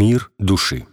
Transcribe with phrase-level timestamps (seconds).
[0.00, 0.86] Мир души.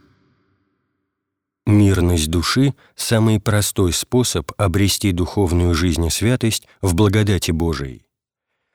[1.67, 8.07] Мирность души– самый простой способ обрести духовную жизнь и святость в благодати Божией.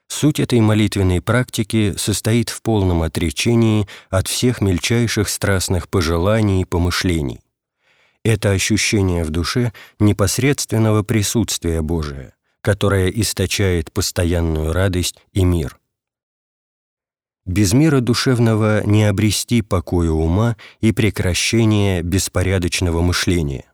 [0.07, 7.41] Суть этой молитвенной практики состоит в полном отречении от всех мельчайших страстных пожеланий и помышлений.
[8.25, 15.80] Это ощущение в душе непосредственного присутствия Божия, которое источает постоянную радость и мир.
[17.51, 23.65] Без мира душевного не обрести покоя ума и прекращения беспорядочного мышления.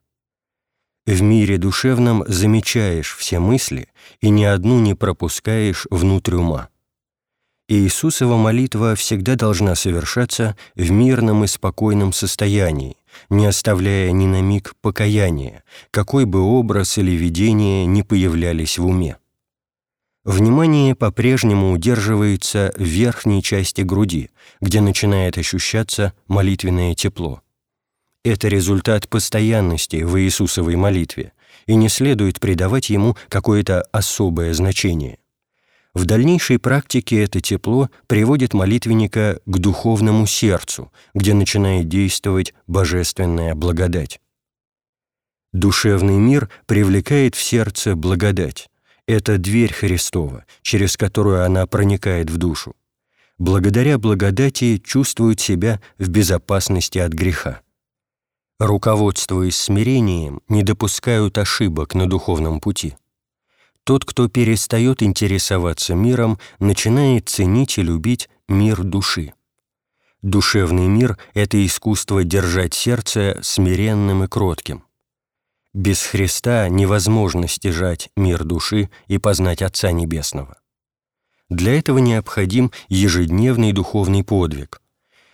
[1.05, 3.89] В мире душевном замечаешь все мысли
[4.23, 6.71] и ни одну не пропускаешь внутрь ума.
[7.69, 12.97] Иисусова молитва всегда должна совершаться в мирном и спокойном состоянии,
[13.29, 19.19] не оставляя ни на миг покаяния, какой бы образ или видение ни появлялись в уме.
[20.27, 24.31] Внимание по-прежнему удерживается в верхней части груди,
[24.61, 27.43] где начинает ощущаться молитвенное тепло.
[28.25, 31.33] Это результат постоянности в Иисусовой молитве,
[31.67, 35.19] и не следует придавать ему какое-то особое значение.
[35.95, 44.21] В дальнейшей практике это тепло приводит молитвенника к духовному сердцу, где начинает действовать божественная благодать.
[45.53, 48.69] Душевный мир привлекает в сердце благодать,
[49.07, 52.75] это дверь Христова, через которую она проникает в душу.
[53.39, 57.61] Благодаря благодати чувствуют себя в безопасности от греха.
[58.59, 62.97] Руководствуясь смирением, не допускают ошибок на духовном пути.
[63.85, 69.35] Тот, кто перестает интересоваться миром, начинает ценить и любить мир души.
[70.23, 74.86] Душевный мир— это искусство держать сердце смиренным и кротким.
[75.77, 80.57] Без Христа невозможно стяжать мир души и познать Отца Небесного.
[81.51, 84.81] Для этого необходим ежедневный духовный подвиг.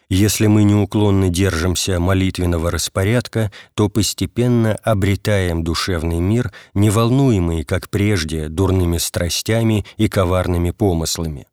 [0.09, 8.49] Если мы неуклонно держимся молитвенного распорядка, то постепенно обретаем душевный мир, не волнуемый, как прежде,
[8.49, 11.47] дурными страстями и коварными помыслами.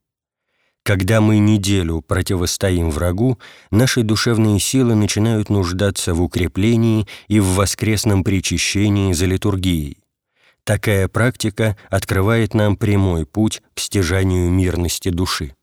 [0.89, 3.37] Когда мы неделю противостоим врагу,
[3.69, 9.99] наши душевные силы начинают нуждаться в укреплении и в воскресном причащении за литургией.
[10.63, 15.53] Такая практика открывает нам прямой путь к стяжанию мирности души.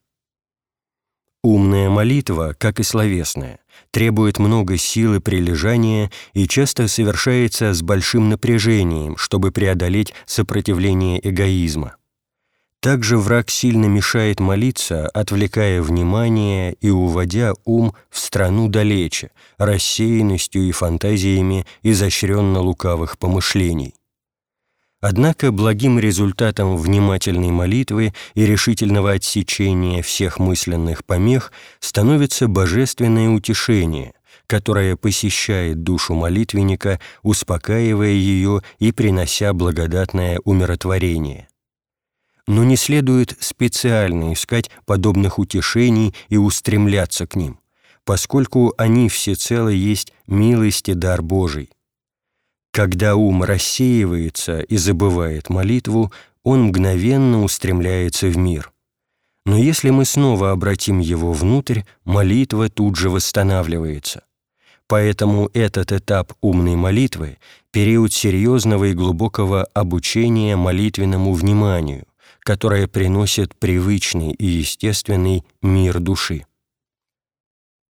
[1.42, 3.58] Умная молитва, как и словесная,
[3.90, 11.96] требует много сил и прилежания и часто совершается с большим напряжением, чтобы преодолеть сопротивление эгоизма.
[12.80, 20.72] Также враг сильно мешает молиться, отвлекая внимание и уводя ум в страну далече, рассеянностью и
[20.72, 23.94] фантазиями изощренно лукавых помышлений.
[25.00, 34.14] Однако благим результатом внимательной молитвы и решительного отсечения всех мысленных помех становится божественное утешение,
[34.46, 41.48] которое посещает душу молитвенника, успокаивая ее и принося благодатное умиротворение
[42.46, 47.58] но не следует специально искать подобных утешений и устремляться к ним,
[48.04, 51.70] поскольку они всецело есть милость и дар Божий.
[52.72, 56.12] Когда ум рассеивается и забывает молитву,
[56.42, 58.72] он мгновенно устремляется в мир.
[59.46, 64.24] Но если мы снова обратим его внутрь, молитва тут же восстанавливается.
[64.88, 67.38] Поэтому этот этап умной молитвы–
[67.72, 72.06] период серьезного и глубокого обучения молитвенному вниманию,
[72.46, 76.46] которое приносит привычный и естественный мир души.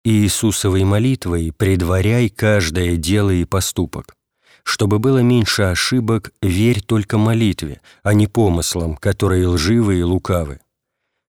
[0.05, 4.15] Иисусовой молитвой предваряй каждое дело и поступок.
[4.63, 10.61] Чтобы было меньше ошибок, верь только молитве, а не помыслам, которые лживы и лукавы.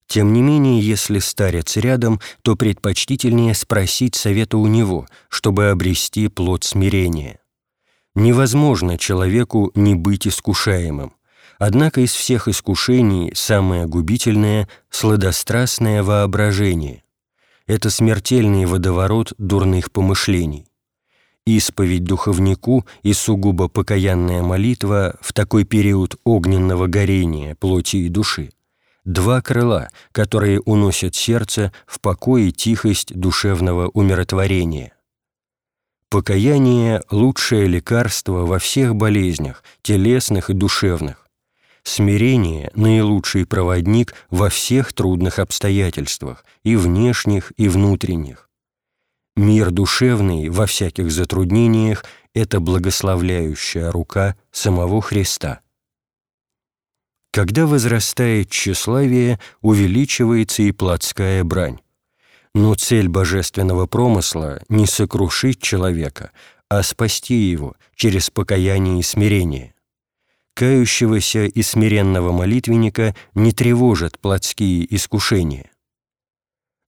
[0.07, 6.63] Тем не менее, если старец рядом, то предпочтительнее спросить совета у него, чтобы обрести плод
[6.63, 7.41] смирения.
[8.15, 11.17] Невозможно человеку не быть искушаемым.
[11.59, 17.03] Однако из всех искушений самое губительное– сладострастное воображение.
[17.67, 20.67] Это смертельный водоворот дурных помышлений.
[21.47, 28.51] Исповедь духовнику и сугубо покаянная молитва в такой период огненного горения плоти и души–
[29.07, 34.93] два крыла, которые уносят сердце в покой и тихость душевного умиротворения.
[36.11, 41.26] Покаяние– лучшее лекарство во всех болезнях, телесных и душевных.
[41.87, 48.51] Смирение– наилучший проводник во всех трудных обстоятельствах, и внешних, и внутренних.
[49.37, 52.05] Мир душевный во всяких затруднениях–
[52.35, 55.61] это благословляющая рука самого Христа.
[57.31, 61.79] Когда возрастает тщеславие, увеличивается и плотская брань.
[62.53, 66.33] Но цель божественного промысла— не сокрушить человека,
[66.69, 69.76] а спасти его через покаяние и смирение.
[70.57, 75.71] Кающегося и смиренного молитвенника не тревожат плотские искушения.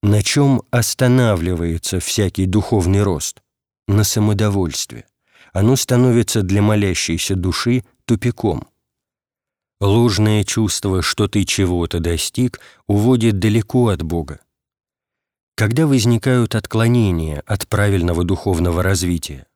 [0.02, 3.42] На чем останавливается всякий духовный рост?
[3.86, 5.04] На самодовольстве.
[5.52, 8.66] Оно становится для молящейся души тупиком.
[9.82, 14.40] Ложное чувство, что ты чего-то достиг, уводит далеко от Бога.
[15.56, 19.47] Когда возникают отклонения от правильного духовного развития?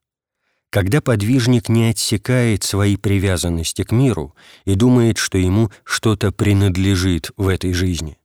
[0.72, 4.34] Когда подвижник не отсекает свои привязанности к миру
[4.64, 8.16] и думает, что ему что-то принадлежит в этой жизни.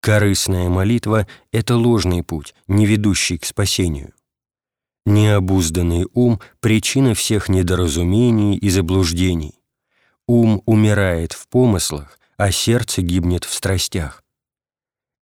[0.00, 4.12] Корыстная молитва— это ложный путь, не ведущий к спасению.
[5.06, 9.54] Необузданный ум— причина всех недоразумений и заблуждений.
[10.28, 14.22] Ум умирает в помыслах, а сердце гибнет в страстях.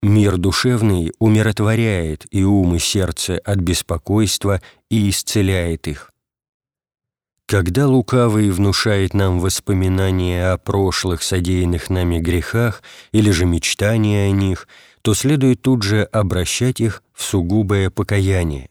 [0.03, 6.10] Мир душевный умиротворяет и ум, и сердце от беспокойства и исцеляет их.
[7.51, 12.81] Когда лукавый внушает нам воспоминания о прошлых содеянных нами грехах
[13.11, 14.69] или же мечтания о них,
[15.03, 18.71] то следует тут же обращать их в сугубое покаяние.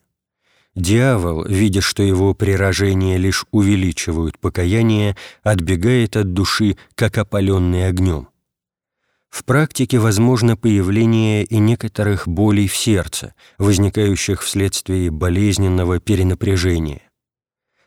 [0.75, 8.29] Дьявол, видя, что его прирожения лишь увеличивают покаяние, отбегает от души, как опаленный огнем.
[9.29, 17.08] В практике возможно появление и некоторых болей в сердце, возникающих вследствие болезненного перенапряжения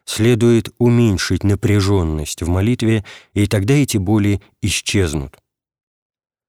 [0.04, 3.04] следует уменьшить напряженность в молитве,
[3.34, 5.37] и тогда эти боли исчезнут.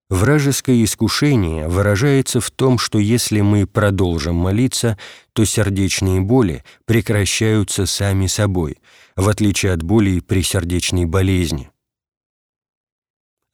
[0.09, 4.97] Вражеское искушение выражается в том, что если мы продолжим молиться,
[5.33, 8.77] то сердечные боли прекращаются сами собой,
[9.15, 11.71] в отличие от болей при сердечной болезни.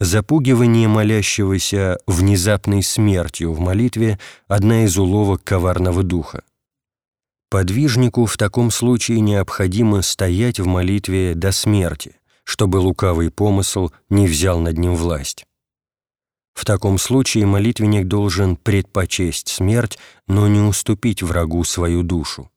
[0.01, 4.17] Запугивание молящегося внезапной смертью в молитве–
[4.47, 6.43] одна из уловок коварного духа.
[7.49, 14.59] Подвижнику в таком случае необходимо стоять в молитве до смерти, чтобы лукавый помысл не взял
[14.59, 15.45] над ним власть.
[16.53, 19.97] В таком случае молитвенник должен предпочесть смерть,
[20.27, 22.51] но не уступить врагу свою душу.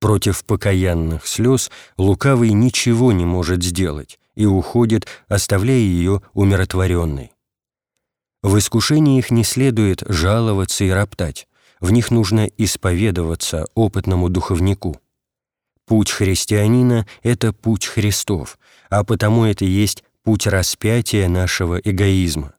[0.00, 7.32] Против покаянных слез лукавый ничего не может сделать и уходит, оставляя ее умиротворенной.
[8.42, 11.48] В искушении их не следует жаловаться и роптать,
[11.84, 15.02] в них нужно исповедоваться опытному духовнику.
[15.84, 18.58] Путь христианина— это путь Христов,
[18.88, 22.54] а потому это есть путь распятия нашего эгоизма.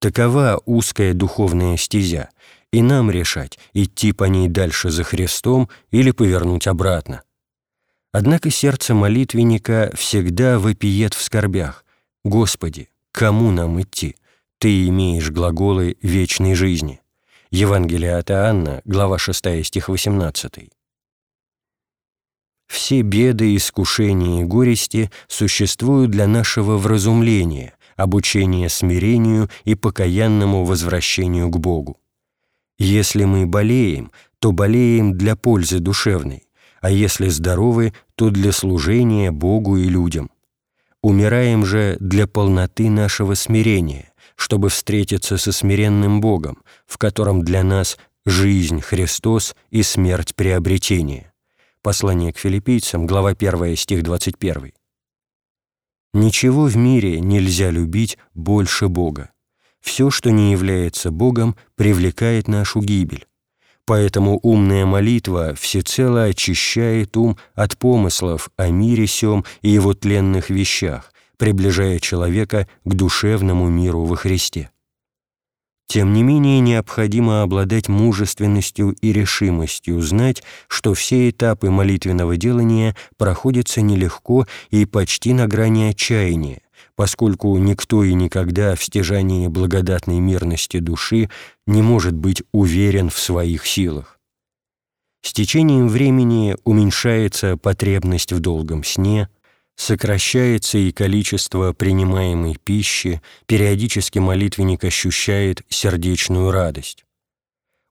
[0.00, 2.30] Такова узкая духовная стезя,
[2.72, 7.22] и нам решать, идти по ней дальше за Христом или повернуть обратно.
[8.10, 11.84] Однако сердце молитвенника всегда вопиет в скорбях.
[12.24, 14.16] «Господи, кому нам идти?
[14.58, 16.99] Ты имеешь глаголы вечной жизни».
[17.52, 20.70] Евангелие от Иоанна, глава 6, стих 18.
[22.68, 31.58] Все беды, искушения и горести существуют для нашего вразумления, обучения смирению и покаянному возвращению к
[31.58, 31.98] Богу.
[32.78, 36.44] Если мы болеем, то болеем для пользы душевной,
[36.80, 40.30] а если здоровы, то для служения Богу и людям.
[41.02, 44.09] Умираем же для полноты нашего смирения,
[44.40, 51.34] чтобы встретиться со смиренным Богом, в котором для нас жизнь Христос и смерть приобретение.
[51.82, 54.72] Послание к филиппийцам, глава 1, стих 21.
[56.14, 59.30] Ничего в мире нельзя любить больше Бога.
[59.82, 63.26] Все, что не является Богом, привлекает нашу гибель.
[63.84, 71.12] Поэтому умная молитва всецело очищает ум от помыслов о мире сём и его тленных вещах,
[71.40, 74.70] приближая человека к душевному миру во Христе.
[75.86, 83.80] Тем не менее, необходимо обладать мужественностью и решимостью знать, что все этапы молитвенного делания проходятся
[83.80, 86.60] нелегко и почти на грани отчаяния,
[86.94, 91.30] поскольку никто и никогда в стяжании благодатной мирности души
[91.66, 94.20] не может быть уверен в своих силах.
[95.22, 99.30] С течением времени уменьшается потребность в долгом сне–
[99.80, 107.06] сокращается и количество принимаемой пищи, периодически молитвенник ощущает сердечную радость.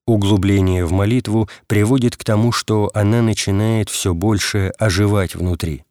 [0.05, 5.83] Углубление в молитву приводит к тому, что она начинает все больше оживать внутри.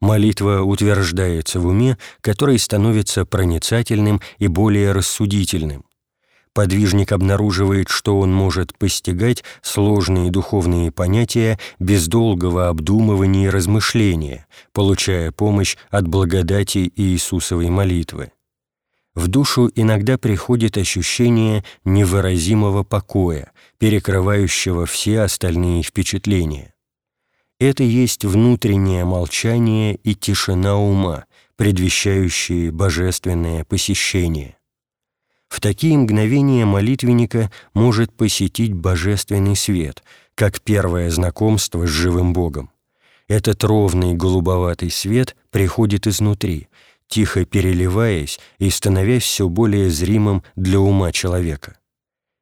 [0.00, 5.87] Молитва утверждается в уме, который становится проницательным и более рассудительным
[6.52, 15.32] подвижник обнаруживает, что он может постигать сложные духовные понятия без долгого обдумывания и размышления, получая
[15.32, 18.32] помощь от благодати Иисусовой молитвы.
[19.14, 26.74] в душу иногда приходит ощущение невыразимого покоя, перекрывающего все остальные впечатления.
[27.58, 31.24] Это есть внутреннее молчание и тишина ума,
[31.56, 34.57] предвещающие божественное посещение.
[35.48, 40.02] В такие мгновения молитвенника может посетить божественный свет,
[40.34, 42.70] как первое знакомство с живым Богом.
[43.28, 46.68] Этот ровный голубоватый свет приходит изнутри,
[47.08, 51.78] тихо переливаясь и становясь все более зримым для ума человека.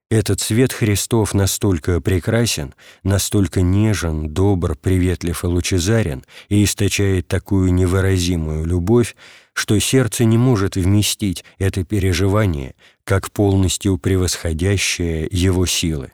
[0.08, 8.64] Этот свет Христов настолько прекрасен, настолько нежен, добр, приветлив и лучезарен и источает такую невыразимую
[8.64, 9.16] любовь,
[9.56, 16.12] что сердце не может вместить это переживание, как полностью превосходящее его силы.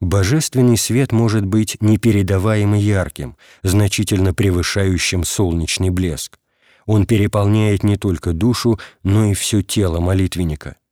[0.00, 6.38] Божественный свет может быть непередаваемо ярким, значительно превышающим солнечный блеск.
[6.84, 10.76] Он переполняет не только душу, но и все тело молитвенника–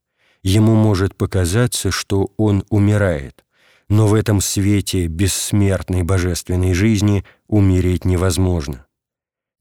[0.44, 3.44] ему может показаться, что он умирает,
[3.88, 8.83] но в этом свете бессмертной божественной жизни умереть невозможно.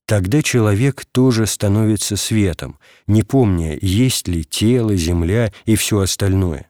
[0.06, 6.70] Тогда человек тоже становится светом, не помня, есть ли тело, земля и все остальное.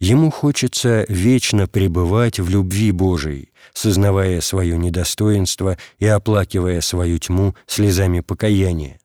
[0.00, 8.20] Ему хочется вечно пребывать в любви Божией, сознавая свое недостоинство и оплакивая свою тьму слезами
[8.20, 9.00] покаяния.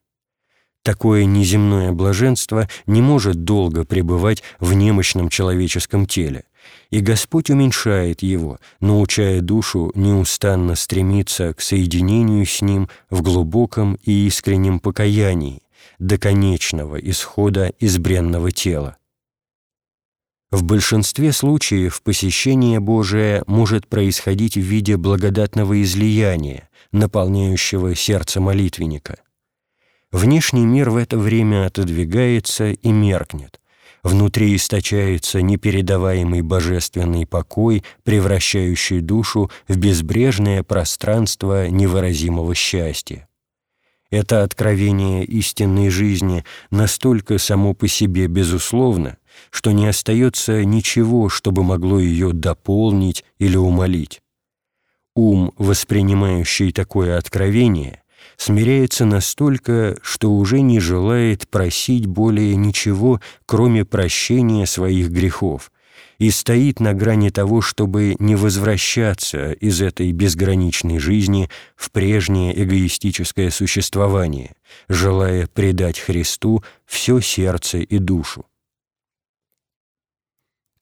[0.84, 6.44] Такое неземное блаженство не может долго пребывать в немощном человеческом теле,
[6.90, 14.26] и Господь уменьшает его, научая душу неустанно стремиться к соединению с Ним в глубоком и
[14.26, 15.62] искреннем покаянии
[15.98, 18.96] до конечного исхода из бренного тела.
[20.50, 29.18] В большинстве случаев посещение Божие может происходить в виде благодатного излияния, наполняющего сердце молитвенника.
[30.12, 33.60] Внешний мир в это время отодвигается и меркнет.
[34.04, 43.26] Внутри источается непередаваемый божественный покой, превращающий душу в безбрежное пространство невыразимого счастья.
[44.10, 49.16] Это откровение истинной жизни настолько само по себе безусловно,
[49.50, 54.20] что не остается ничего, чтобы могло ее дополнить или умолить.
[55.16, 58.03] Ум, воспринимающий такое откровение,
[58.36, 65.70] смиряется настолько, что уже не желает просить более ничего, кроме прощения своих грехов,
[66.18, 73.50] и стоит на грани того, чтобы не возвращаться из этой безграничной жизни в прежнее эгоистическое
[73.50, 74.54] существование,
[74.88, 78.44] желая предать Христу все сердце и душу.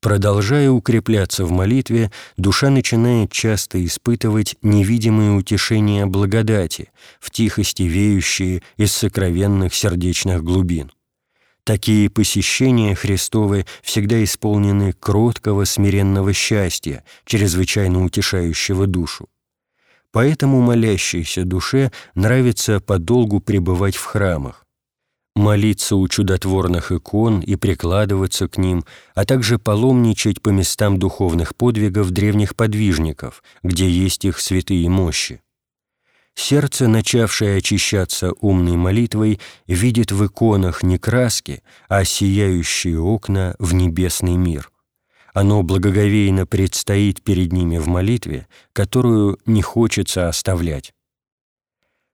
[0.03, 6.91] Продолжая укрепляться в молитве, душа начинает часто испытывать невидимые утешения благодати,
[7.21, 10.91] в тихости веющие из сокровенных сердечных глубин.
[11.63, 19.29] Такие посещения Христовы всегда исполнены кроткого, смиренного счастья, чрезвычайно утешающего душу.
[20.11, 24.67] Поэтому молящейся душе нравится подолгу пребывать в храмах,
[25.35, 28.85] молиться у чудотворных икон и прикладываться к ним,
[29.15, 35.41] а также паломничать по местам духовных подвигов древних подвижников, где есть их святые мощи.
[36.35, 44.37] Сердце, начавшее очищаться умной молитвой, видит в иконах не краски, а сияющие окна в небесный
[44.37, 44.71] мир.
[45.35, 50.93] Оно благоговейно предстоит перед ними в молитве, которую не хочется оставлять.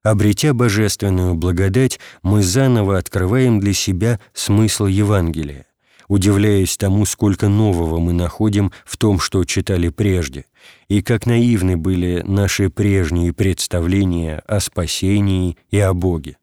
[0.08, 5.66] Обретя божественную благодать, мы заново открываем для себя смысл Евангелия,
[6.08, 10.46] удивляясь тому, сколько нового мы находим в том, что читали прежде,
[10.88, 16.38] и как наивны были наши прежние представления о спасении и о Боге.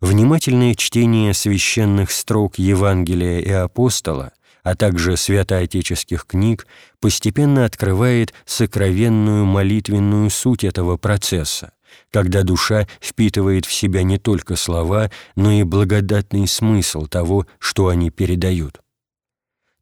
[0.00, 4.32] Внимательное чтение священных строк Евангелия и апостола,
[4.64, 6.66] а также святоотеческих книг,
[6.98, 11.70] постепенно открывает сокровенную молитвенную суть этого процесса,
[12.10, 18.10] когда душа впитывает в себя не только слова, но и благодатный смысл того, что они
[18.10, 18.80] передают.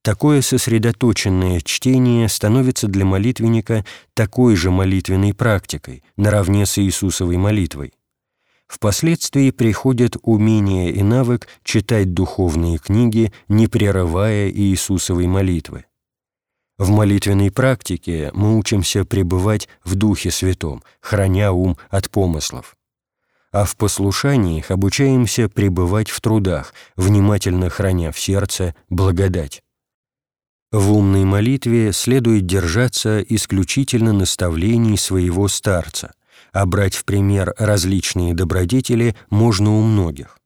[0.02, 7.95] Такое сосредоточенное чтение становится для молитвенника такой же молитвенной практикой, наравне с Иисусовой молитвой.
[8.66, 15.87] Впоследствии приходят умение и навык читать духовные книги, не прерывая Иисусовой молитвы.
[16.76, 22.76] В молитвенной практике мы учимся пребывать в Духе Святом, храня ум от помыслов.
[23.52, 29.62] А в послушаниях обучаемся пребывать в трудах, внимательно храня в сердце благодать.
[30.73, 36.14] В умной молитве следует держаться исключительно наставлений своего старца,
[36.52, 40.37] а брать в пример различные добродетели можно у многих.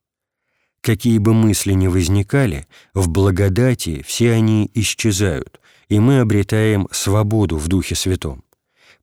[0.83, 7.69] Какие бы мысли ни возникали, в благодати все они исчезают, и мы обретаем свободу в
[7.69, 8.45] Духе Святом.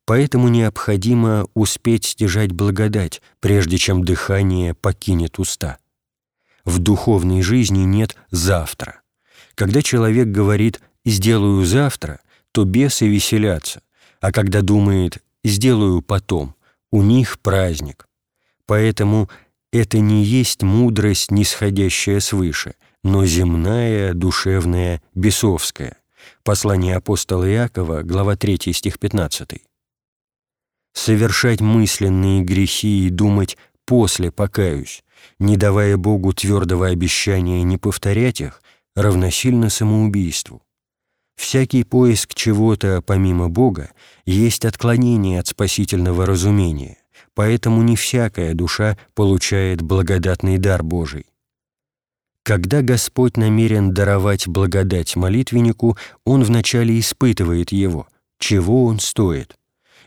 [0.04, 5.78] Поэтому необходимо успеть стяжать благодать, прежде чем дыхание покинет уста.
[6.64, 9.00] В духовной жизни нет «завтра».
[9.54, 12.20] Когда человек говорит «сделаю завтра»,
[12.52, 13.82] то бесы веселятся,
[14.20, 16.54] а когда думает «сделаю потом»,
[16.92, 18.08] у них праздник.
[18.64, 19.28] Поэтому
[19.72, 25.96] это не есть мудрость, нисходящая свыше, но земная, душевная, бесовская.
[26.46, 29.48] Послание апостола Иакова, глава 3, стих 15.
[30.94, 35.02] Совершать мысленные грехи и думать «после покаюсь»,
[35.40, 38.62] не давая Богу твердого обещания не повторять их,
[38.94, 40.62] равносильно самоубийству.
[41.36, 43.90] Всякий поиск чего-то помимо Бога
[44.24, 46.98] есть отклонение от спасительного разумения,
[47.34, 51.26] поэтому не всякая душа получает благодатный дар Божий.
[52.46, 58.06] Когда Господь намерен даровать благодать молитвеннику, Он вначале испытывает его,
[58.38, 59.56] чего он стоит.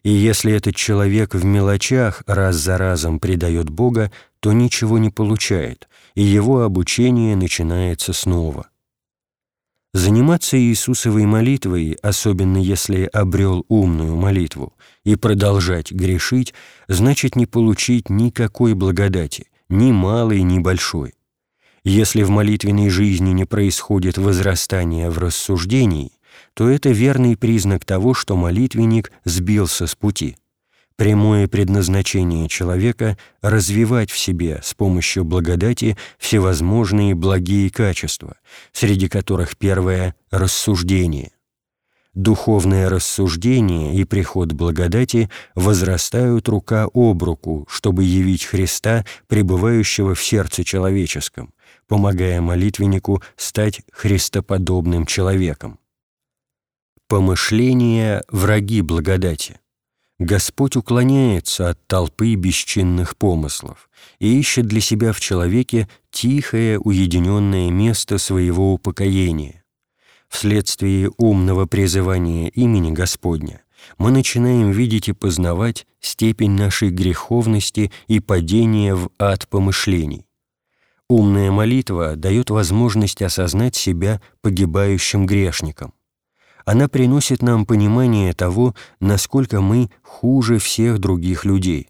[0.04, 5.90] И если этот человек в мелочах раз за разом предает Бога, то ничего не получает,
[6.16, 8.70] и его обучение начинается снова.
[9.94, 16.54] Заниматься Иисусовой молитвой, особенно если обрел умную молитву, и продолжать грешить,
[16.88, 21.16] значит не получить никакой благодати, ни малой, ни большой.
[21.84, 26.12] Если в молитвенной жизни не происходит возрастания в рассуждении,
[26.54, 30.36] то это верный признак того, что молитвенник сбился с пути–
[31.00, 38.36] прямое предназначение человека— развивать в себе с помощью благодати всевозможные благие качества,
[38.74, 41.32] среди которых первое— рассуждение.
[42.14, 50.66] Духовное рассуждение и приход благодати возрастают рука об руку, чтобы явить Христа, пребывающего в сердце
[50.66, 51.54] человеческом,
[51.90, 55.80] помогая молитвеннику стать христоподобным человеком.
[57.08, 59.60] Помышления— враги благодати.
[60.20, 68.20] Господь уклоняется от толпы бесчинных помыслов и ищет для себя в человеке тихое, уединенное место
[68.20, 69.64] своего упокоения.
[70.28, 73.64] Вследствие умного призывания имени Господня
[73.98, 80.29] мы начинаем видеть и познавать степень нашей греховности и падения в ад помышлений.
[81.10, 85.94] Умная молитва дает возможность осознать себя погибающим грешником
[86.70, 91.90] она приносит нам понимание того, насколько мы хуже всех других людей.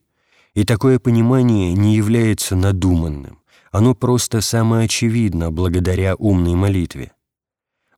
[0.54, 3.40] И такое понимание не является надуманным,
[3.74, 7.12] оно просто самоочевидно благодаря умной молитве.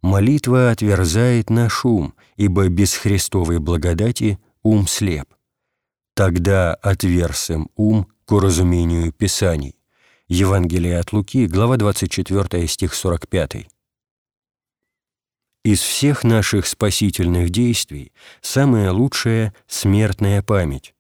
[0.02, 5.28] Молитва отверзает наш ум, ибо без Христовой благодати ум слеп.
[6.16, 9.76] Тогда отверсем ум к уразумению Писаний.
[10.34, 13.68] Евангелие от Луки, глава 24, стих 45.
[15.66, 20.96] Из всех наших спасительных действий самое лучшее— смертная память.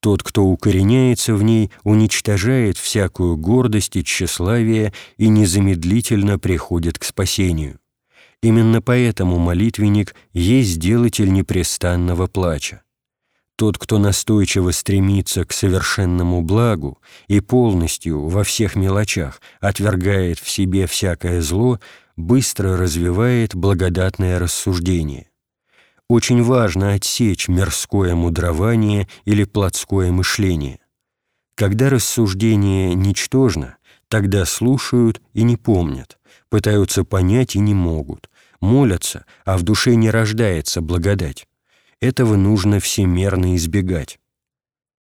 [0.00, 7.80] Тот, кто укореняется в ней, уничтожает всякую гордость и тщеславие и незамедлительно приходит к спасению.
[8.42, 12.83] Именно поэтому молитвенник есть делатель непрестанного плача.
[13.56, 20.86] Тот, кто настойчиво стремится к совершенному благу и полностью во всех мелочах отвергает в себе
[20.86, 21.78] всякое зло,
[22.16, 25.30] быстро развивает благодатное рассуждение.
[26.08, 30.80] Очень важно отсечь мирское мудрование или плотское мышление.
[31.54, 33.76] Когда рассуждение ничтожно,
[34.08, 36.18] тогда слушают и не помнят,
[36.50, 38.28] пытаются понять и не могут,
[38.60, 41.46] молятся, а в душе не рождается благодать.
[42.00, 44.18] Этого нужно всемерно избегать.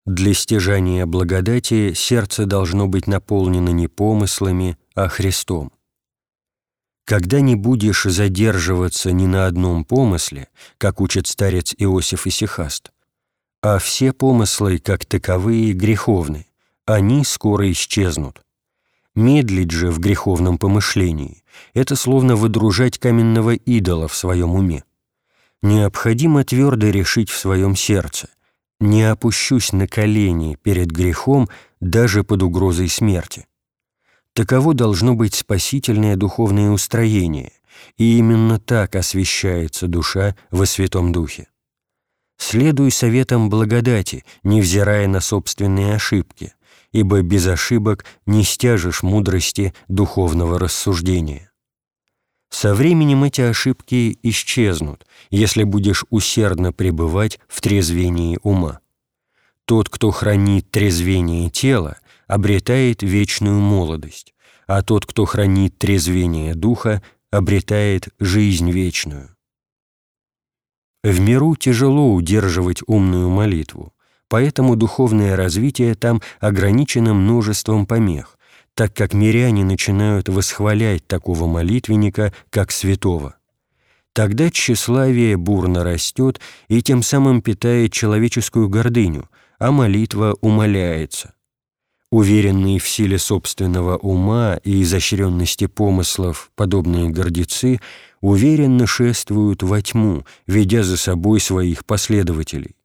[0.07, 5.71] Для стяжания благодати сердце должно быть наполнено не помыслами, а Христом.
[7.05, 10.49] Когда не будешь задерживаться ни на одном помысле,
[10.79, 12.91] как учит старец Иосиф Исихаст,
[13.63, 16.47] а все помыслы, как таковые, греховны,
[16.87, 18.43] они скоро исчезнут.
[19.15, 21.43] Медлить же в греховном помышлении—
[21.75, 24.85] это словно выдружать каменного идола в своем уме.
[25.63, 28.29] Необходимо твердо решить в своем сердце
[28.81, 31.49] «не опущусь на колени перед грехом
[31.81, 33.47] даже под угрозой смерти».
[34.35, 37.53] Таково должно быть спасительное духовное устроение,
[37.97, 41.49] и именно так освящается душа во Святом Духе.
[42.37, 46.55] Следуй советам благодати, невзирая на собственные ошибки,
[46.93, 51.48] ибо без ошибок не стяжешь мудрости духовного рассуждения.
[52.51, 58.81] Со временем эти ошибки исчезнут, если будешь усердно пребывать в трезвении ума.
[59.65, 64.35] Тот, кто хранит трезвение тела, обретает вечную молодость,
[64.67, 69.37] а тот, кто хранит трезвение духа, обретает жизнь вечную.
[71.05, 73.93] В миру тяжело удерживать умную молитву,
[74.29, 78.38] поэтому духовное развитие там ограничено множеством помех,
[78.79, 83.35] так как миряне начинают восхвалять такого молитвенника, как святого.
[84.13, 91.35] Тогда тщеславие бурно растет и тем самым питает человеческую гордыню, а молитва умаляется.
[92.13, 97.81] Уверенные в силе собственного ума и изощренности помыслов, подобные гордецы,
[98.21, 102.77] уверенно шествуют во тьму, ведя за собой своих последователей.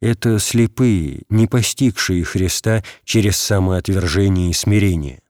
[0.00, 5.23] Это слепые, не постигшие Христа через самоотвержение и смирение.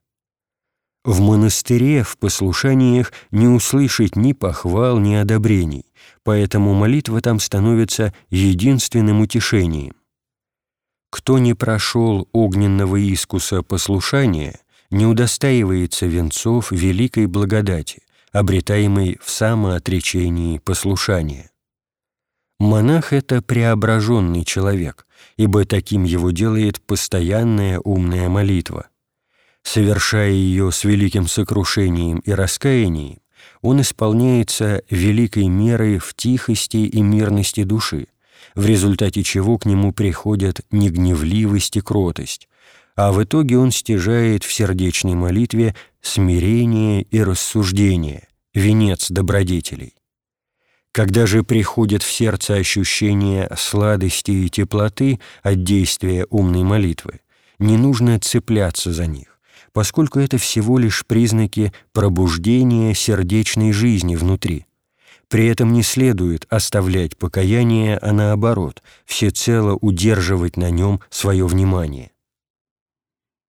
[1.05, 5.85] В монастыре, в послушаниях не услышать ни похвал, ни одобрений,
[6.23, 9.95] поэтому молитва там становится единственным утешением.
[11.11, 21.51] Кто не прошел огненного искуса послушания, не удостаивается венцов великой благодати, обретаемой в самоотречении послушания.
[22.59, 28.88] Монах— это преображенный человек, ибо таким его делает постоянная умная молитва.
[29.64, 33.18] Совершая ее с великим сокрушением и раскаянием,
[33.62, 38.09] он исполняется великой мерой в тихости и мирности души,
[38.55, 42.48] в результате чего к нему приходят негневливость и кротость,
[42.94, 49.94] а в итоге он стяжает в сердечной молитве смирение и рассуждение, венец добродетелей.
[50.92, 57.20] Когда же приходит в сердце ощущение сладости и теплоты от действия умной молитвы,
[57.59, 59.34] не нужно цепляться за них,
[59.75, 64.65] поскольку это всего лишь признаки пробуждения сердечной жизни внутри–
[65.29, 72.13] при этом не следует оставлять покаяние, а наоборот, всецело удерживать на нем свое внимание.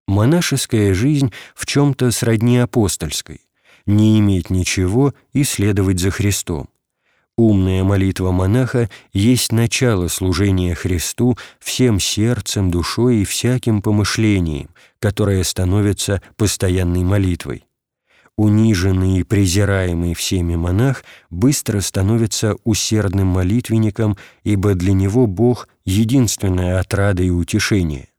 [0.07, 3.41] Монашеская жизнь в чем-то сродни апостольской,
[3.85, 6.69] не иметь ничего и следовать за Христом.
[7.37, 14.69] Умная молитва монаха есть начало служения Христу всем сердцем, душой и всяким помышлением,
[15.05, 17.63] которое становится постоянной молитвой
[18.37, 27.21] униженный и презираемый всеми монах быстро становится усердным молитвенником, ибо для него Бог— единственная отрада
[27.21, 28.09] и утешение.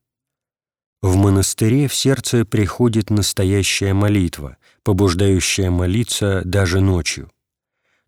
[1.03, 7.31] В монастыре в сердце приходит настоящая молитва, побуждающая молиться даже ночью.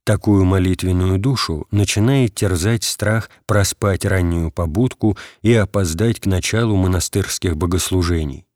[0.05, 8.48] Такую молитвенную душу начинает терзать страх проспать раннюю побудку и опоздать к началу монастырских богослужений.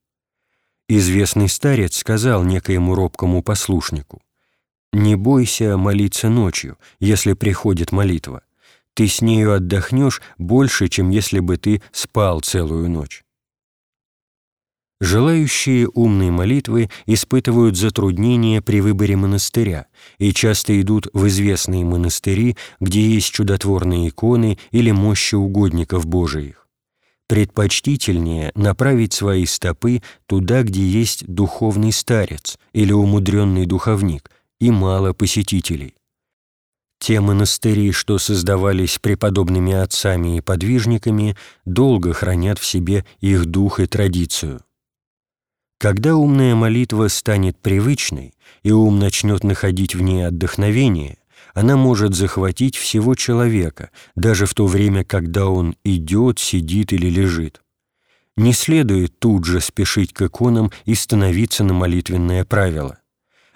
[0.94, 4.20] Известный старец сказал некоему робкому послушнику,
[4.92, 8.42] «Не бойся молиться ночью, если приходит молитва.
[8.92, 13.24] Ты с нею отдохнешь больше, чем если бы ты спал целую ночь».
[15.00, 19.86] Желающие умной молитвы испытывают затруднения при выборе монастыря
[20.18, 26.61] и часто идут в известные монастыри, где есть чудотворные иконы или мощи угодников Божиих
[27.28, 34.30] предпочтительнее направить свои стопы туда, где есть духовный старец или умудренный духовник
[34.60, 35.94] и мало посетителей.
[36.98, 43.86] Те монастыри, что создавались преподобными отцами и подвижниками, долго хранят в себе их дух и
[43.86, 44.60] традицию.
[45.82, 51.18] Когда умная молитва станет привычной, и ум начнет находить в ней отдохновение,
[51.54, 57.62] она может захватить всего человека, даже в то время, когда он идет, сидит или лежит.
[58.36, 62.98] Не следует тут же спешить к иконам и становиться на молитвенное правило.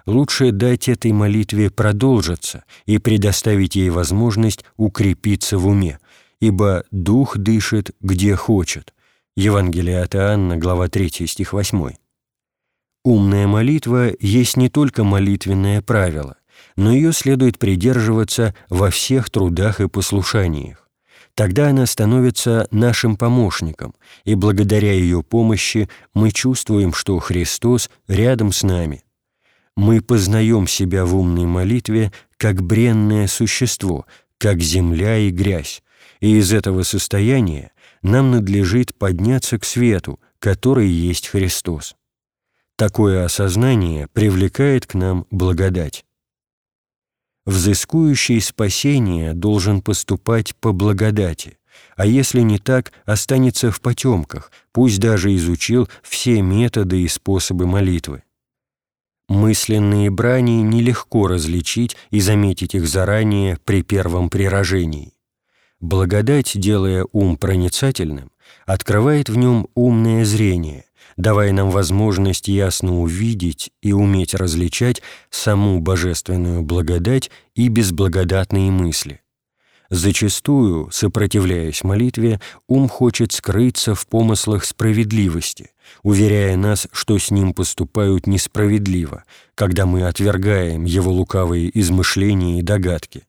[0.04, 5.98] Лучше дать этой молитве продолжиться и предоставить ей возможность укрепиться в уме,
[6.40, 8.92] ибо «дух дышит, где хочет».
[9.36, 11.90] Евангелие от Иоанна, глава 3, стих 8.
[13.04, 16.36] Умная молитва есть не только молитвенное правило,
[16.76, 20.88] но ее следует придерживаться во всех трудах и послушаниях.
[21.34, 28.62] Тогда она становится нашим помощником, и благодаря ее помощи мы чувствуем, что Христос рядом с
[28.62, 29.04] нами.
[29.76, 34.06] Мы познаем себя в умной молитве как бренное существо,
[34.38, 35.82] как земля и грязь,
[36.20, 41.96] и из этого состояния нам надлежит подняться к свету, который есть Христос.
[42.76, 46.05] Такое осознание привлекает к нам благодать
[47.46, 51.58] взыскующий спасение должен поступать по благодати,
[51.96, 58.22] а если не так, останется в потемках, пусть даже изучил все методы и способы молитвы.
[59.28, 65.14] Мысленные брани нелегко различить и заметить их заранее при первом прирожении.
[65.80, 68.30] Благодать, делая ум проницательным,
[68.66, 70.85] открывает в нем умное зрение,
[71.16, 79.20] давая нам возможность ясно увидеть и уметь различать саму божественную благодать и безблагодатные мысли.
[79.88, 85.70] Зачастую, сопротивляясь молитве, ум хочет скрыться в помыслах справедливости,
[86.02, 89.24] уверяя нас, что с ним поступают несправедливо,
[89.54, 93.26] когда мы отвергаем его лукавые измышления и догадки.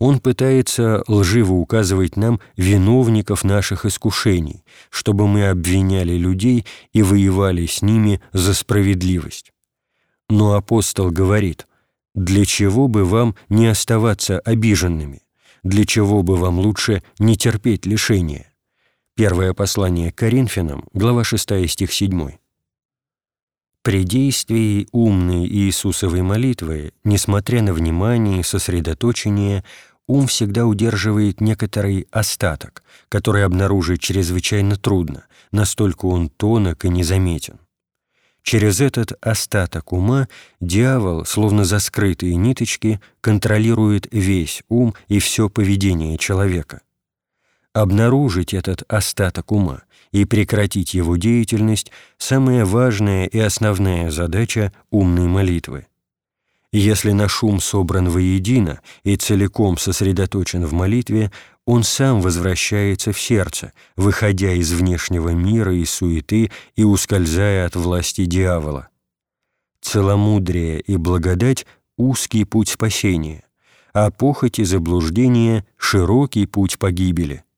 [0.00, 7.82] Он пытается лживо указывать нам виновников наших искушений, чтобы мы обвиняли людей и воевали с
[7.82, 9.52] ними за справедливость.
[10.30, 11.68] Но апостол говорит,
[12.14, 15.22] «Для чего бы вам не оставаться обиженными?
[15.62, 18.46] Для чего бы вам лучше не терпеть лишения?»
[19.16, 22.38] Первое послание к Коринфянам, глава 6, стих 7.
[23.82, 29.64] При действии умной Иисусовой молитвы, несмотря на внимание и сосредоточение,
[30.10, 37.60] ум всегда удерживает некоторый остаток, который обнаружить чрезвычайно трудно, настолько он тонок и незаметен.
[38.42, 40.26] Через этот остаток ума
[40.60, 46.80] дьявол, словно за скрытые ниточки, контролирует весь ум и все поведение человека.
[47.72, 55.86] Обнаружить этот остаток ума и прекратить его деятельность– самая важная и основная задача умной молитвы.
[56.72, 61.32] Если наш ум собран воедино и целиком сосредоточен в молитве,
[61.66, 68.24] он сам возвращается в сердце, выходя из внешнего мира и суеты и ускользая от власти
[68.24, 68.88] дьявола.
[69.80, 73.44] Целомудрие и благодать– узкий путь спасения,
[73.92, 77.42] а похоть и заблуждение– широкий путь погибели–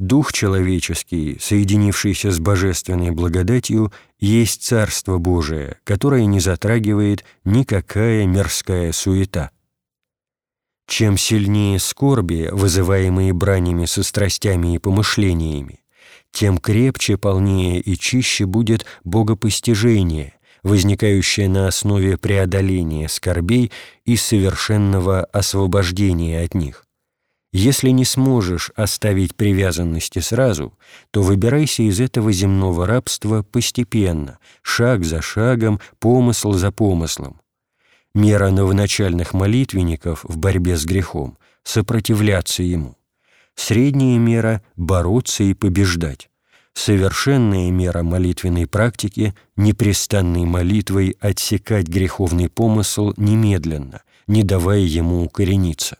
[0.00, 9.50] Дух человеческий, соединившийся с божественной благодатью, есть Царство Божие, которое не затрагивает никакая мирская суета.
[10.88, 15.80] Чем сильнее скорби, вызываемые бранями со страстями и помышлениями,
[16.32, 20.32] тем крепче, полнее и чище будет богопостижение,
[20.62, 23.70] возникающее на основе преодоления скорбей
[24.06, 26.86] и совершенного освобождения от них.
[27.52, 30.72] Если не сможешь оставить привязанности сразу,
[31.10, 37.40] то выбирайся из этого земного рабства постепенно, шаг за шагом, помысл за помыслом.
[38.14, 42.96] Мера новоначальных молитвенников в борьбе с грехом— сопротивляться ему.
[43.56, 46.30] Средняя мера— бороться и побеждать.
[46.72, 55.98] Совершенная мера молитвенной практики— непрестанной молитвой отсекать греховный помысл немедленно, не давая ему укорениться.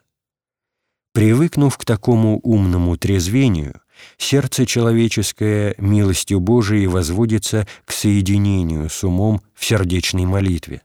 [1.13, 3.81] Привыкнув к такому умному трезвению,
[4.17, 10.83] сердце человеческое милостью Божией возводится к соединению с умом в сердечной молитве.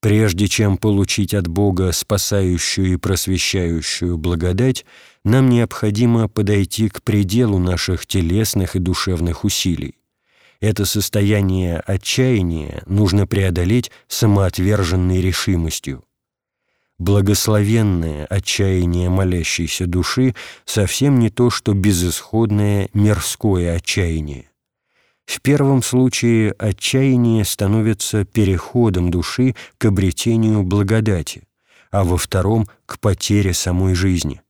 [0.00, 4.86] Прежде чем получить от Бога спасающую и просвещающую благодать,
[5.22, 9.96] нам необходимо подойти к пределу наших телесных и душевных усилий.
[10.60, 16.04] Это состояние отчаяния нужно преодолеть самоотверженной решимостью
[16.98, 24.50] благословенное отчаяние молящейся души совсем не то, что безысходное мирское отчаяние.
[25.26, 31.44] В первом случае отчаяние становится переходом души к обретению благодати,
[31.90, 34.42] а во втором— к потере самой жизни.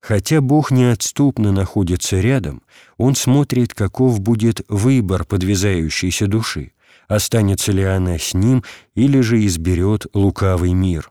[0.00, 2.62] Хотя Бог неотступно находится рядом,
[2.98, 6.72] Он смотрит, каков будет выбор подвязающейся души,
[7.08, 11.10] останется ли она с Ним или же изберет лукавый мир.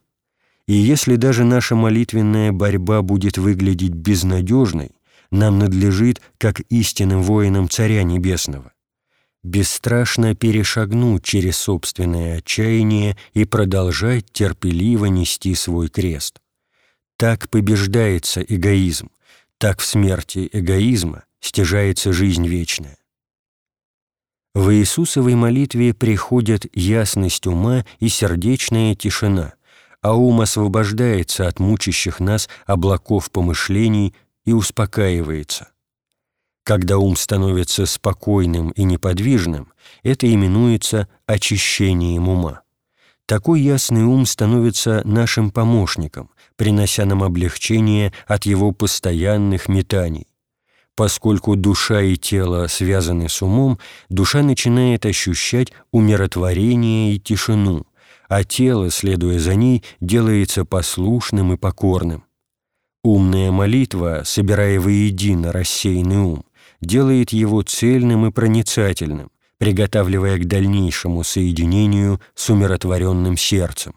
[0.68, 4.92] И если даже наша молитвенная борьба будет выглядеть безнадежной,
[5.30, 8.72] нам надлежит, как истинным воинам Царя Небесного,
[9.44, 16.40] бесстрашно перешагнуть через собственное отчаяние и продолжать терпеливо нести свой крест.
[17.18, 19.10] Так побеждается эгоизм,
[19.58, 22.98] так в смерти эгоизма стяжается жизнь вечная.
[24.54, 29.56] В Иисусовой молитве приходят ясность ума и сердечная тишина–
[30.04, 34.14] а ум освобождается от мучащих нас облаков помышлений
[34.46, 35.70] и успокаивается.
[36.64, 39.72] Когда ум становится спокойным и неподвижным,
[40.04, 42.62] это именуется очищением ума.
[43.26, 50.28] Такой ясный ум становится нашим помощником, принося нам облегчение от его постоянных метаний.
[50.96, 57.86] Поскольку душа и тело связаны с умом, душа начинает ощущать умиротворение и тишину–
[58.36, 62.24] а тело, следуя за ней, делается послушным и покорным.
[63.04, 66.44] Умная молитва, собирая воедино рассеянный ум,
[66.82, 73.94] делает его цельным и проницательным, приготавливая к дальнейшему соединению с умиротворенным сердцем.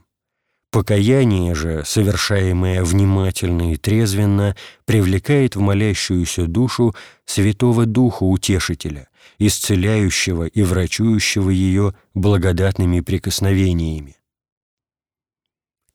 [0.70, 6.94] Покаяние же, совершаемое внимательно и трезвенно, привлекает в молящуюся душу
[7.24, 14.15] Святого Духа Утешителя, исцеляющего и врачующего ее благодатными прикосновениями.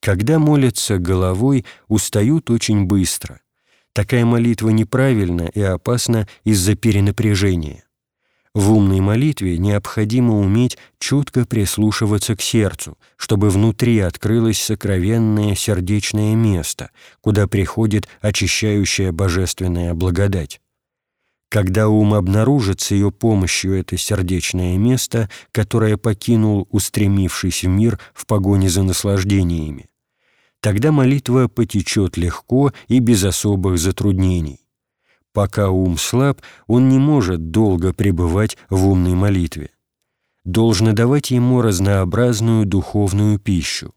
[0.02, 3.40] Когда молятся головой, устают очень быстро.
[3.94, 7.84] Такая молитва неправильна и опасна из-за перенапряжения.
[8.54, 16.90] В умной молитве необходимо уметь чутко прислушиваться к сердцу, чтобы внутри открылось сокровенное сердечное место,
[17.22, 20.62] куда приходит очищающая божественная благодать.
[21.48, 28.26] Когда ум обнаружит с ее помощью это сердечное место, которое покинул, устремившись в мир в
[28.26, 29.91] погоне за наслаждениями,
[30.62, 34.62] тогда молитва потечет легко и без особых затруднений.
[35.34, 39.72] Пока ум слаб, он не может долго пребывать в умной молитве.
[40.44, 43.94] Должно давать ему разнообразную духовную пищу.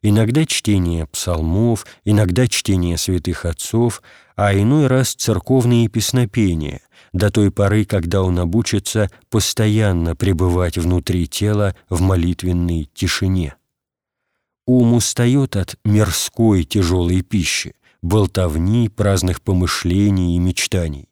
[0.00, 4.00] Иногда чтение псалмов, иногда чтение святых отцов,
[4.36, 11.74] а иной раз церковные песнопения, до той поры, когда он обучится постоянно пребывать внутри тела
[11.90, 13.56] в молитвенной тишине.
[14.68, 21.08] Ум устает от мирской тяжелой пищи, болтовни, праздных помышлений и мечтаний,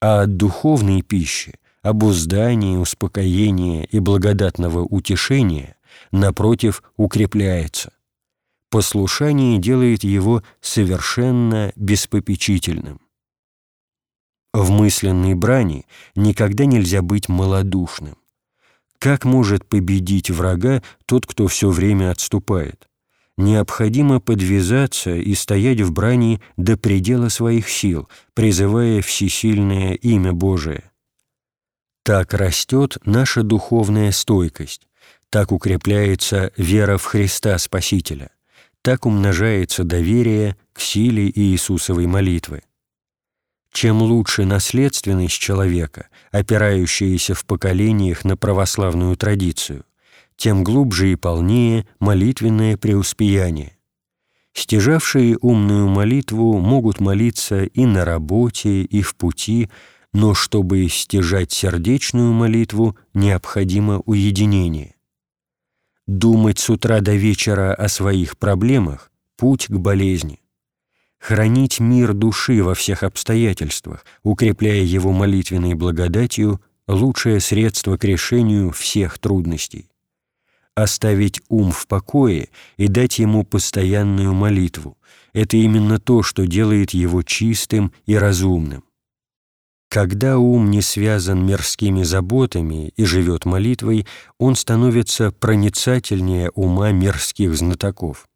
[0.00, 5.76] а от духовной пищи, обуздания, успокоения и благодатного утешения,
[6.10, 7.92] напротив, укрепляется.
[8.70, 13.02] Послушание делает его совершенно беспопечительным.
[14.54, 18.16] В мысленной брани никогда нельзя быть малодушным.
[18.98, 22.88] Как может победить врага тот, кто все время отступает?
[23.36, 30.90] необходимо подвязаться и стоять в брани до предела своих сил, призывая всесильное имя Божие.
[32.02, 34.88] Так растет наша духовная стойкость,
[35.28, 38.30] так укрепляется вера в Христа Спасителя,
[38.82, 42.62] так умножается доверие к силе Иисусовой молитвы.
[43.76, 49.84] Чем лучше наследственность человека, опирающаяся в поколениях на православную традицию–
[50.36, 53.76] тем глубже и полнее молитвенное преуспеяние.
[54.54, 59.68] Стяжавшие умную молитву могут молиться и на работе, и в пути,
[60.14, 64.94] но чтобы стяжать сердечную молитву, необходимо уединение.
[66.06, 70.40] Думать с утра до вечера о своих проблемах– путь к болезни.
[71.18, 79.18] Хранить мир души во всех обстоятельствах, укрепляя его молитвенной благодатью– лучшее средство к решению всех
[79.18, 79.88] трудностей
[80.76, 84.96] оставить ум в покое и дать ему постоянную молитву.
[85.32, 88.84] Это именно то, что делает его чистым и разумным.
[89.88, 94.06] Когда ум не связан мирскими заботами и живет молитвой,
[94.38, 98.28] он становится проницательнее ума мирских знатоков.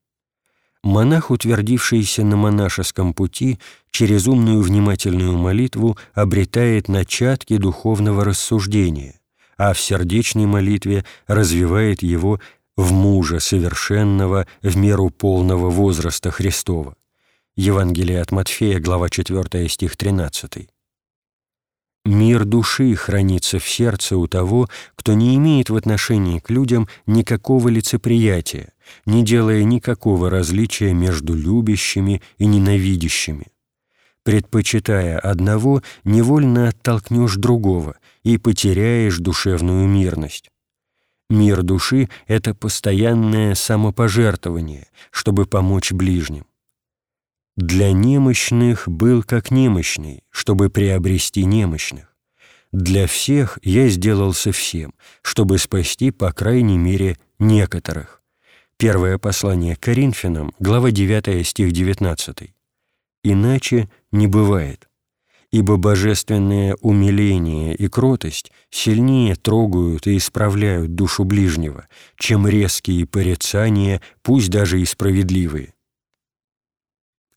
[0.83, 3.59] Монах, утвердившийся на монашеском пути,
[3.91, 9.21] через умную внимательную молитву обретает начатки духовного рассуждения
[9.61, 12.41] а в сердечной молитве развивает его
[12.79, 16.97] в мужа совершенного в меру полного возраста Христова.
[17.57, 20.67] Евангелие от Матфея, глава 4, стих 13.
[22.07, 27.69] Мир души хранится в сердце у того, кто не имеет в отношении к людям никакого
[27.69, 28.73] лицеприятия,
[29.05, 33.49] не делая никакого различия между любящими и ненавидящими.
[34.23, 40.51] Предпочитая одного, невольно оттолкнешь другого и потеряешь душевную мирность.
[41.29, 46.45] Мир души— это постоянное самопожертвование, чтобы помочь ближним.
[47.61, 52.17] Для немощных был как немощный, чтобы приобрести немощных.
[52.73, 58.23] Для всех я сделался всем, чтобы спасти, по крайней мере, некоторых.
[58.79, 62.55] Первое послание к Коринфянам, глава 9, стих 19.
[63.25, 64.87] Иначе не бывает
[65.53, 74.49] ибо божественное умиление и кротость сильнее трогают и исправляют душу ближнего, чем резкие порицания, пусть
[74.49, 75.75] даже и справедливые.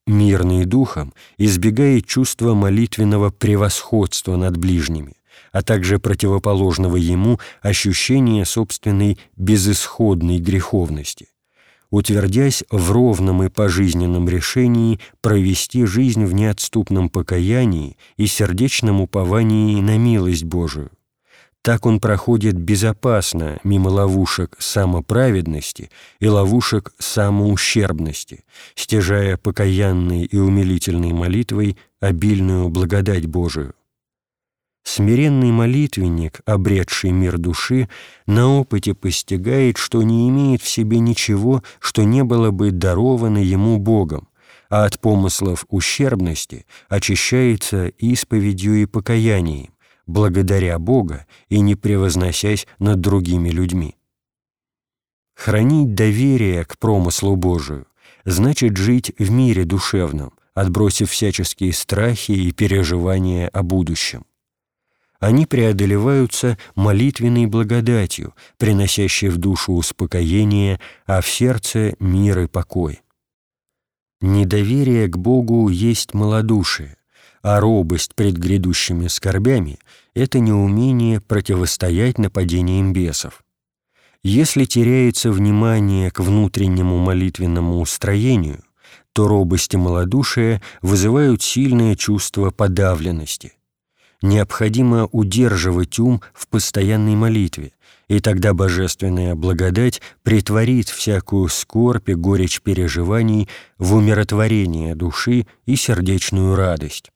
[0.05, 5.15] Мирный духом избегает чувства молитвенного превосходства над ближними,
[5.51, 11.27] а также противоположного ему ощущения собственной безысходной греховности
[11.93, 19.99] утвердясь в ровном и пожизненном решении провести жизнь в неотступном покаянии и сердечном уповании на
[19.99, 20.89] милость Божию.
[21.63, 25.89] Так он проходит безопасно мимо ловушек самоправедности
[26.19, 28.43] и ловушек самоущербности,
[28.75, 33.75] стяжая покаянной и умилительной молитвой обильную благодать Божию.
[34.83, 37.87] Смиренный молитвенник, обретший мир души,
[38.27, 43.77] на опыте постигает, что не имеет в себе ничего, что не было бы даровано ему
[43.77, 44.27] Богом,
[44.69, 49.72] а от помыслов ущербности очищается исповедью и покаянием,
[50.05, 53.95] благодаря Бога и не превозносясь над другими людьми.
[55.35, 57.87] Хранить доверие к промыслу Божию
[58.25, 64.25] значит жить в мире душевном, отбросив всяческие страхи и переживания о будущем
[65.23, 73.01] они преодолеваются молитвенной благодатью, приносящей в душу успокоение, а в сердце мир и покой.
[74.19, 76.97] Недоверие к Богу есть малодушие,
[77.43, 79.77] а робость пред грядущими скорбями—
[80.15, 83.43] это неумение противостоять нападениям бесов.
[84.23, 88.63] Если теряется внимание к внутреннему молитвенному устроению,
[89.11, 93.53] то робость и малодушие вызывают сильное чувство подавленности—
[94.23, 97.73] необходимо удерживать ум в постоянной молитве,
[98.07, 106.55] и тогда божественная благодать притворит всякую скорбь и горечь переживаний в умиротворение души и сердечную
[106.55, 107.11] радость.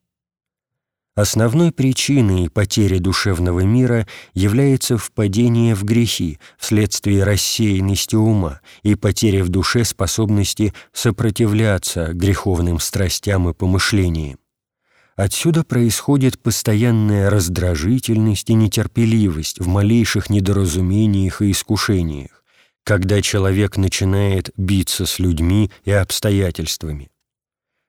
[1.18, 9.48] Основной причиной потери душевного мира является впадение в грехи вследствие рассеянности ума и потери в
[9.48, 14.38] душе способности сопротивляться греховным страстям и помышлениям.
[15.16, 22.44] Отсюда происходит постоянная раздражительность и нетерпеливость в малейших недоразумениях и искушениях,
[22.84, 27.10] когда человек начинает биться с людьми и обстоятельствами.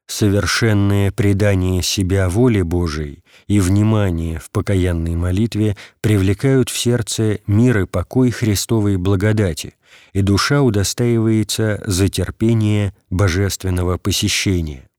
[0.09, 7.85] Совершенное предание себя воле Божией и внимание в покаянной молитве привлекают в сердце мир и
[7.85, 9.75] покой Христовой благодати,
[10.13, 14.89] и душа удостаивается за терпение божественного посещения.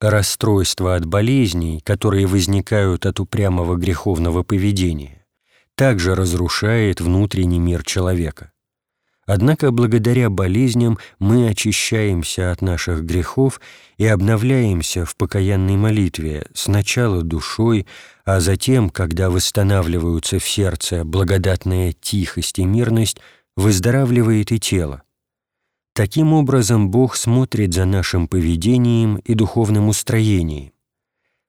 [0.00, 5.26] Расстройства от болезней, которые возникают от упрямого греховного поведения,
[5.74, 8.51] также разрушает внутренний мир человека.
[9.34, 13.62] Однако благодаря болезням мы очищаемся от наших грехов
[13.96, 17.86] и обновляемся в покаянной молитве сначала душой,
[18.26, 23.20] а затем, когда восстанавливаются в сердце благодатная тихость и мирность,
[23.56, 25.00] выздоравливает и тело.
[25.94, 30.72] Таким образом, Бог смотрит за нашим поведением и духовным устроением.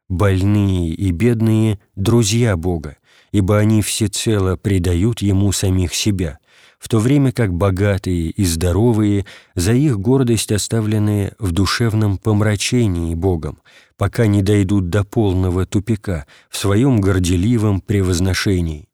[0.08, 2.96] Больные и бедные– друзья Бога,
[3.34, 6.40] ибо они всецело предают Ему самих себя,
[6.84, 9.26] в то время как богатые и здоровые
[9.56, 13.60] за их гордость оставлены в душевном помрачении Богом,
[13.96, 18.90] пока не дойдут до полного тупика в своем горделивом превозношении.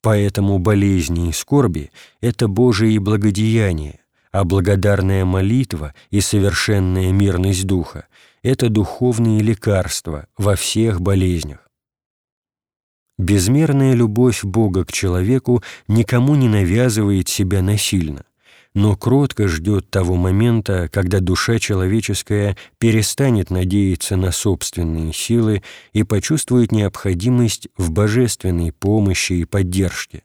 [0.00, 1.90] Поэтому болезни и скорби–
[2.20, 3.98] это Божие благодеяние,
[4.30, 8.06] а благодарная молитва и совершенная мирность духа–
[8.44, 11.67] это духовные лекарства во всех болезнях.
[13.18, 18.24] Безмерная любовь Бога к человеку никому не навязывает себя насильно,
[18.74, 26.70] но кротко ждет того момента, когда душа человеческая перестанет надеяться на собственные силы и почувствует
[26.70, 30.22] необходимость в божественной помощи и поддержке.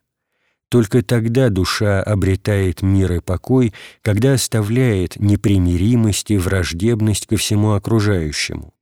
[0.70, 8.73] Только тогда душа обретает мир и покой, когда оставляет непримиримость и враждебность ко всему окружающему.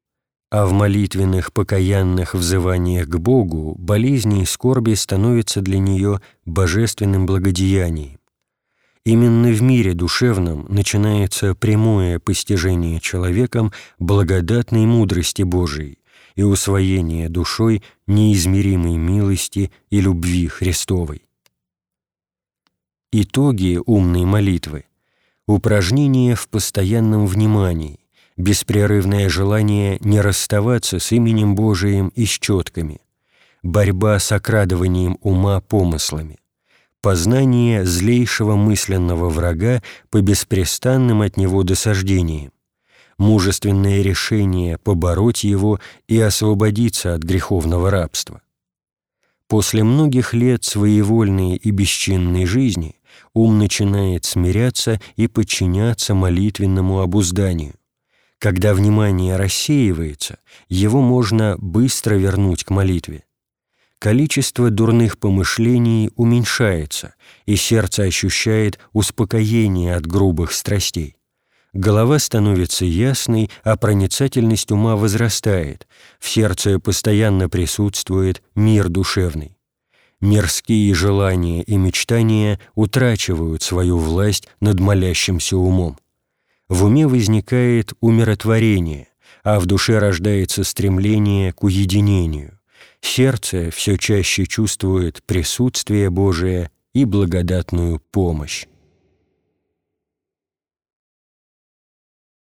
[0.52, 8.20] А в молитвенных покаянных взываниях к Богу болезни и скорби становятся для нее божественным благодеянием.
[9.06, 16.00] Именно в мире душевном начинается прямое постижение человеком благодатной мудрости Божией
[16.36, 21.24] и усвоение душой неизмеримой милости и любви Христовой.
[23.14, 24.84] Итоги умной молитвы.
[25.48, 28.01] Упражнение в постоянном внимании,
[28.42, 33.00] беспрерывное желание не расставаться с именем Божиим и с четками,
[33.64, 36.40] борьба с окрадыванием ума помыслами,
[37.02, 42.52] познание злейшего мысленного врага по беспрестанным от него досаждениям,
[43.18, 48.42] мужественное решение побороть его и освободиться от греховного рабства.
[49.48, 52.96] После многих лет своевольной и бесчинной жизни
[53.34, 57.74] ум начинает смиряться и подчиняться молитвенному обузданию.
[58.42, 63.24] Когда внимание рассеивается, его можно быстро вернуть к молитве.
[64.00, 67.14] Количество дурных помышлений уменьшается,
[67.46, 71.18] и сердце ощущает успокоение от грубых страстей.
[71.74, 75.88] Голова становится ясной, а проницательность ума возрастает,
[76.20, 79.56] в сердце постоянно присутствует мир душевный
[80.20, 85.98] мирские желания и мечтания утрачивают свою власть над молящимся умом.
[86.72, 89.10] В уме возникает умиротворение,
[89.44, 92.60] а в душе рождается стремление к уединению,
[93.02, 98.68] сердце все чаще чувствует присутствие Божие и благодатную помощь.